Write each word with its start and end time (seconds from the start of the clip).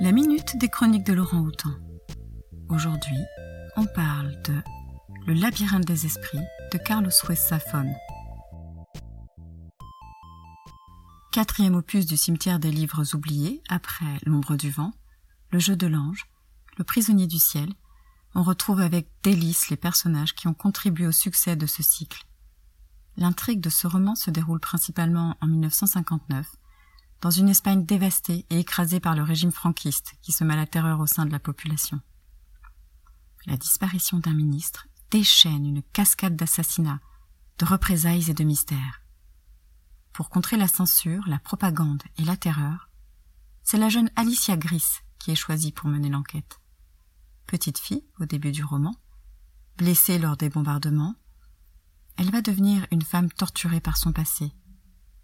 La 0.00 0.12
minute 0.12 0.56
des 0.56 0.68
chroniques 0.68 1.04
de 1.04 1.12
Laurent 1.12 1.40
Houtan. 1.40 1.72
Aujourd'hui, 2.68 3.18
on 3.76 3.84
parle 3.84 4.40
de 4.42 4.54
Le 5.26 5.34
labyrinthe 5.34 5.84
des 5.84 6.06
esprits 6.06 6.38
de 6.72 6.78
Carlos 6.78 7.10
Ruiz. 7.24 7.52
Quatrième 11.32 11.74
opus 11.74 12.06
du 12.06 12.16
cimetière 12.16 12.60
des 12.60 12.70
livres 12.70 13.16
oubliés 13.16 13.60
après 13.68 14.20
L'ombre 14.24 14.54
du 14.54 14.70
vent, 14.70 14.92
Le 15.50 15.58
jeu 15.58 15.74
de 15.74 15.88
l'ange, 15.88 16.26
Le 16.76 16.84
prisonnier 16.84 17.26
du 17.26 17.40
ciel, 17.40 17.68
on 18.36 18.44
retrouve 18.44 18.80
avec 18.80 19.08
délice 19.24 19.68
les 19.68 19.76
personnages 19.76 20.36
qui 20.36 20.46
ont 20.46 20.54
contribué 20.54 21.08
au 21.08 21.12
succès 21.12 21.56
de 21.56 21.66
ce 21.66 21.82
cycle. 21.82 22.24
L'intrigue 23.16 23.60
de 23.60 23.70
ce 23.70 23.88
roman 23.88 24.14
se 24.14 24.30
déroule 24.30 24.60
principalement 24.60 25.36
en 25.40 25.48
1959 25.48 26.46
dans 27.20 27.30
une 27.30 27.48
Espagne 27.48 27.84
dévastée 27.84 28.46
et 28.50 28.60
écrasée 28.60 29.00
par 29.00 29.14
le 29.14 29.22
régime 29.22 29.52
franquiste 29.52 30.14
qui 30.22 30.32
se 30.32 30.44
met 30.44 30.56
la 30.56 30.66
terreur 30.66 31.00
au 31.00 31.06
sein 31.06 31.26
de 31.26 31.32
la 31.32 31.40
population. 31.40 32.00
La 33.46 33.56
disparition 33.56 34.18
d'un 34.18 34.34
ministre 34.34 34.86
déchaîne 35.10 35.64
une 35.64 35.82
cascade 35.82 36.36
d'assassinats, 36.36 37.00
de 37.58 37.64
représailles 37.64 38.30
et 38.30 38.34
de 38.34 38.44
mystères. 38.44 39.02
Pour 40.12 40.30
contrer 40.30 40.56
la 40.56 40.68
censure, 40.68 41.26
la 41.26 41.38
propagande 41.38 42.02
et 42.18 42.24
la 42.24 42.36
terreur, 42.36 42.90
c'est 43.62 43.78
la 43.78 43.88
jeune 43.88 44.10
Alicia 44.16 44.56
Gris 44.56 45.00
qui 45.18 45.30
est 45.30 45.36
choisie 45.36 45.72
pour 45.72 45.88
mener 45.88 46.08
l'enquête. 46.08 46.60
Petite 47.46 47.78
fille 47.78 48.04
au 48.20 48.26
début 48.26 48.52
du 48.52 48.62
roman, 48.64 48.94
blessée 49.76 50.18
lors 50.18 50.36
des 50.36 50.50
bombardements, 50.50 51.16
elle 52.16 52.30
va 52.30 52.42
devenir 52.42 52.86
une 52.90 53.02
femme 53.02 53.30
torturée 53.30 53.80
par 53.80 53.96
son 53.96 54.12
passé, 54.12 54.52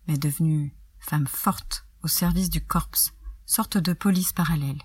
mais 0.07 0.17
devenue 0.17 0.75
femme 1.05 1.27
forte 1.27 1.87
au 2.03 2.09
service 2.09 2.49
du 2.49 2.65
corps, 2.65 2.89
sorte 3.45 3.77
de 3.77 3.93
police 3.93 4.33
parallèle. 4.33 4.81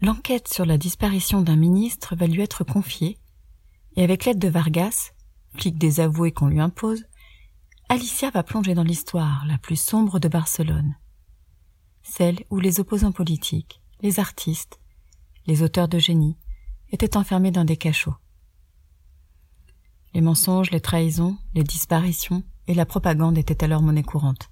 L'enquête 0.00 0.48
sur 0.48 0.66
la 0.66 0.78
disparition 0.78 1.42
d'un 1.42 1.56
ministre 1.56 2.16
va 2.16 2.26
lui 2.26 2.42
être 2.42 2.64
confiée, 2.64 3.18
et 3.94 4.02
avec 4.02 4.24
l'aide 4.24 4.40
de 4.40 4.48
Vargas, 4.48 5.12
flic 5.56 5.78
désavoué 5.78 6.32
qu'on 6.32 6.48
lui 6.48 6.60
impose, 6.60 7.04
Alicia 7.88 8.30
va 8.30 8.42
plonger 8.42 8.74
dans 8.74 8.82
l'histoire 8.82 9.44
la 9.46 9.58
plus 9.58 9.80
sombre 9.80 10.18
de 10.18 10.28
Barcelone, 10.28 10.96
celle 12.02 12.44
où 12.50 12.58
les 12.58 12.80
opposants 12.80 13.12
politiques, 13.12 13.80
les 14.00 14.18
artistes, 14.18 14.80
les 15.46 15.62
auteurs 15.62 15.88
de 15.88 15.98
génie 15.98 16.36
étaient 16.90 17.16
enfermés 17.16 17.52
dans 17.52 17.64
des 17.64 17.76
cachots. 17.76 18.16
Les 20.14 20.20
mensonges, 20.20 20.70
les 20.72 20.80
trahisons, 20.80 21.38
les 21.54 21.64
disparitions 21.64 22.42
et 22.66 22.74
la 22.74 22.86
propagande 22.86 23.38
étaient 23.38 23.62
alors 23.62 23.82
monnaie 23.82 24.02
courante. 24.02 24.51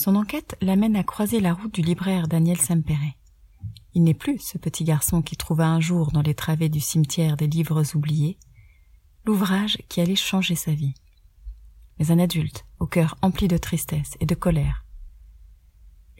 Son 0.00 0.14
enquête 0.14 0.56
l'amène 0.60 0.94
à 0.94 1.02
croiser 1.02 1.40
la 1.40 1.52
route 1.52 1.74
du 1.74 1.82
libraire 1.82 2.28
Daniel 2.28 2.60
Sempere. 2.60 3.16
Il 3.94 4.04
n'est 4.04 4.14
plus 4.14 4.38
ce 4.38 4.56
petit 4.56 4.84
garçon 4.84 5.22
qui 5.22 5.36
trouva 5.36 5.66
un 5.66 5.80
jour 5.80 6.12
dans 6.12 6.22
les 6.22 6.36
travées 6.36 6.68
du 6.68 6.78
cimetière 6.78 7.36
des 7.36 7.48
livres 7.48 7.96
oubliés 7.96 8.38
l'ouvrage 9.24 9.76
qui 9.88 10.00
allait 10.00 10.14
changer 10.14 10.54
sa 10.54 10.72
vie. 10.72 10.94
Mais 11.98 12.12
un 12.12 12.20
adulte, 12.20 12.64
au 12.78 12.86
cœur 12.86 13.16
empli 13.22 13.48
de 13.48 13.58
tristesse 13.58 14.16
et 14.20 14.24
de 14.24 14.36
colère. 14.36 14.84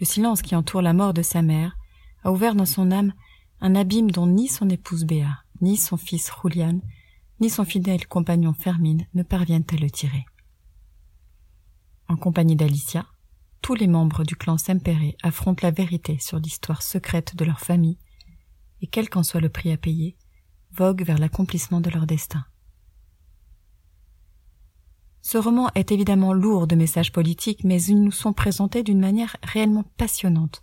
Le 0.01 0.07
silence 0.07 0.43
qui 0.43 0.57
entoure 0.57 0.83
la 0.83 0.93
mort 0.93 1.15
de 1.15 1.23
sa 1.23 1.43
mère 1.43 1.77
a 2.25 2.33
ouvert 2.33 2.57
dans 2.57 2.67
son 2.67 2.91
âme 2.91 3.13
un 3.61 3.77
abîme 3.77 4.11
dont 4.11 4.27
ni 4.27 4.49
son 4.49 4.69
épouse 4.71 5.05
Béa, 5.05 5.45
ni 5.61 5.77
son 5.77 5.97
fils 5.97 6.33
Julian, 6.43 6.81
ni 7.39 7.49
son 7.49 7.65
fidèle 7.65 8.09
compagnon 8.09 8.55
Fermine 8.55 9.07
ne 9.15 9.23
parviennent 9.23 9.67
à 9.73 9.77
le 9.77 9.89
tirer. 9.89 10.27
En 12.09 12.17
compagnie 12.17 12.57
d'Alicia, 12.57 13.07
tous 13.63 13.75
les 13.75 13.87
membres 13.87 14.25
du 14.25 14.37
clan 14.37 14.59
Sempere 14.59 15.15
affrontent 15.23 15.67
la 15.67 15.71
vérité 15.71 16.19
sur 16.21 16.39
l'histoire 16.39 16.83
secrète 16.83 17.37
de 17.37 17.45
leur 17.45 17.61
famille, 17.61 17.99
et 18.81 18.87
quel 18.87 19.09
qu'en 19.09 19.23
soit 19.23 19.41
le 19.41 19.49
prix 19.49 19.73
à 19.73 19.77
payer, 19.77 20.17
voguent 20.73 21.05
vers 21.05 21.19
l'accomplissement 21.19 21.81
de 21.81 21.91
leur 21.91 22.07
destin. 22.07 22.45
Ce 25.23 25.37
roman 25.37 25.69
est 25.75 25.93
évidemment 25.93 26.33
lourd 26.33 26.67
de 26.67 26.77
messages 26.77 27.13
politiques, 27.13 27.65
mais 27.65 27.83
ils 27.83 28.01
nous 28.01 28.13
sont 28.13 28.33
présentés 28.33 28.83
d'une 28.83 29.01
manière 29.01 29.37
réellement 29.43 29.85
passionnante. 29.97 30.63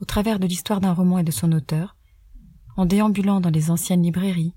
Au 0.00 0.04
travers 0.04 0.38
de 0.38 0.46
l'histoire 0.46 0.80
d'un 0.80 0.92
roman 0.92 1.18
et 1.18 1.24
de 1.24 1.30
son 1.30 1.52
auteur, 1.52 1.96
en 2.76 2.84
déambulant 2.86 3.40
dans 3.40 3.50
les 3.50 3.70
anciennes 3.70 4.02
librairies, 4.02 4.54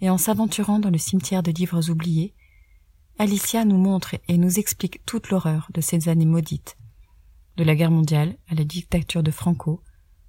et 0.00 0.10
en 0.10 0.18
s'aventurant 0.18 0.78
dans 0.78 0.90
le 0.90 0.98
cimetière 0.98 1.42
de 1.42 1.50
livres 1.50 1.90
oubliés, 1.90 2.34
Alicia 3.18 3.64
nous 3.64 3.78
montre 3.78 4.14
et 4.28 4.38
nous 4.38 4.58
explique 4.58 5.04
toute 5.04 5.30
l'horreur 5.30 5.68
de 5.74 5.80
ces 5.80 6.08
années 6.08 6.26
maudites, 6.26 6.76
de 7.58 7.64
la 7.64 7.74
guerre 7.74 7.90
mondiale 7.90 8.36
à 8.48 8.54
la 8.54 8.64
dictature 8.64 9.22
de 9.22 9.32
Franco, 9.32 9.82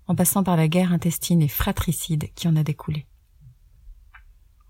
en 0.08 0.16
passant 0.16 0.44
par 0.44 0.58
la 0.58 0.68
guerre 0.68 0.92
intestine 0.92 1.44
et 1.44 1.48
fratricide 1.48 2.34
qui 2.34 2.48
en 2.48 2.56
a 2.56 2.64
découlé. 2.64 3.06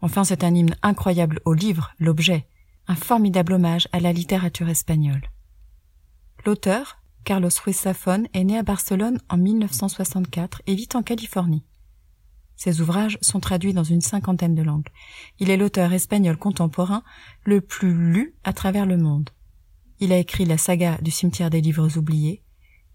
Enfin, 0.01 0.25
c'est 0.25 0.43
un 0.43 0.53
hymne 0.53 0.75
incroyable 0.83 1.39
au 1.45 1.53
livre, 1.53 1.93
l'objet, 1.99 2.47
un 2.87 2.95
formidable 2.95 3.53
hommage 3.53 3.87
à 3.93 4.01
la 4.01 4.11
littérature 4.11 4.67
espagnole. 4.67 5.29
L'auteur, 6.45 7.01
Carlos 7.23 7.49
Ruiz 7.63 7.81
Zafón, 7.81 8.27
est 8.33 8.43
né 8.43 8.57
à 8.57 8.63
Barcelone 8.63 9.19
en 9.29 9.37
1964 9.37 10.61
et 10.67 10.75
vit 10.75 10.89
en 10.95 11.01
Californie. 11.01 11.63
Ses 12.57 12.81
ouvrages 12.81 13.17
sont 13.21 13.39
traduits 13.39 13.73
dans 13.73 13.85
une 13.85 14.01
cinquantaine 14.01 14.55
de 14.55 14.63
langues. 14.63 14.89
Il 15.39 15.49
est 15.49 15.55
l'auteur 15.55 15.93
espagnol 15.93 16.35
contemporain 16.35 17.03
le 17.45 17.61
plus 17.61 17.93
lu 17.93 18.35
à 18.43 18.51
travers 18.51 18.85
le 18.85 18.97
monde. 18.97 19.29
Il 20.01 20.11
a 20.11 20.17
écrit 20.17 20.43
la 20.43 20.57
saga 20.57 20.97
du 21.01 21.11
cimetière 21.11 21.49
des 21.49 21.61
livres 21.61 21.97
oubliés, 21.97 22.43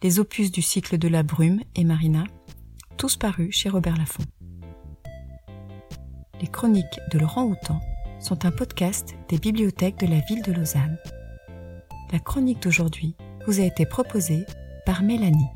les 0.02 0.18
opus 0.18 0.50
du 0.50 0.62
cycle 0.62 0.98
de 0.98 1.08
la 1.08 1.22
brume 1.22 1.60
et 1.74 1.84
Marina, 1.84 2.24
tous 2.96 3.16
parus 3.16 3.54
chez 3.54 3.68
Robert 3.68 3.96
Laffont. 3.96 4.24
Les 6.40 6.46
chroniques 6.46 7.00
de 7.12 7.18
Laurent 7.18 7.44
Houtan 7.44 7.80
sont 8.20 8.44
un 8.44 8.50
podcast 8.50 9.14
des 9.28 9.38
bibliothèques 9.38 9.98
de 9.98 10.06
la 10.06 10.20
ville 10.20 10.42
de 10.42 10.52
Lausanne. 10.52 10.98
La 12.12 12.18
chronique 12.18 12.62
d'aujourd'hui 12.62 13.16
vous 13.46 13.60
a 13.60 13.64
été 13.64 13.86
proposée 13.86 14.44
par 14.84 15.02
Mélanie. 15.02 15.50